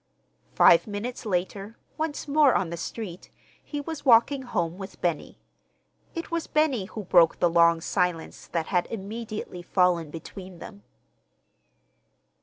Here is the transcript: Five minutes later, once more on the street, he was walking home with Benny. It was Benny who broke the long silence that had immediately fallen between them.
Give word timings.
Five 0.55 0.87
minutes 0.87 1.27
later, 1.27 1.77
once 1.95 2.27
more 2.27 2.55
on 2.55 2.71
the 2.71 2.75
street, 2.75 3.29
he 3.63 3.79
was 3.79 4.03
walking 4.03 4.41
home 4.41 4.79
with 4.79 4.99
Benny. 4.99 5.37
It 6.15 6.31
was 6.31 6.47
Benny 6.47 6.85
who 6.85 7.03
broke 7.03 7.37
the 7.37 7.51
long 7.51 7.81
silence 7.81 8.47
that 8.47 8.65
had 8.65 8.87
immediately 8.87 9.61
fallen 9.61 10.09
between 10.09 10.57
them. 10.57 10.81